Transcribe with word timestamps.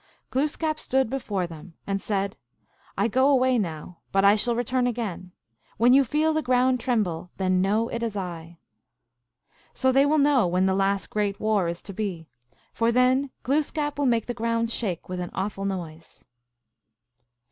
Glooskap 0.31 0.79
stood 0.79 1.11
before 1.11 1.45
them, 1.45 1.75
and 1.85 2.01
said," 2.01 2.35
I 2.97 3.07
go 3.07 3.29
away 3.29 3.59
now, 3.59 3.99
but 4.11 4.25
I 4.25 4.35
shall 4.35 4.55
return 4.55 4.87
again; 4.87 5.31
when 5.77 5.93
you 5.93 6.03
feel 6.03 6.33
the 6.33 6.41
ground 6.41 6.79
tremble, 6.79 7.29
then 7.37 7.61
know 7.61 7.87
it 7.87 8.01
is 8.01 8.17
I." 8.17 8.57
So 9.75 9.91
they 9.91 10.07
will 10.07 10.17
know 10.17 10.47
when 10.47 10.65
the 10.65 10.73
last 10.73 11.11
great 11.11 11.39
war 11.39 11.67
is 11.67 11.83
to 11.83 11.93
be, 11.93 12.27
for 12.73 12.91
then 12.91 13.29
Gloos 13.43 13.69
kap 13.69 13.99
will 13.99 14.07
make 14.07 14.25
the 14.25 14.33
ground 14.33 14.71
shake 14.71 15.07
with 15.07 15.19
an 15.19 15.29
awful 15.35 15.65
noise. 15.65 16.25